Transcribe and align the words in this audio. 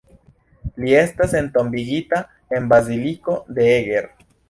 Li 0.83 0.95
estas 1.01 1.35
entombigita 1.41 2.25
en 2.59 2.69
Baziliko 2.75 3.41
de 3.61 3.73
Eger. 3.81 4.15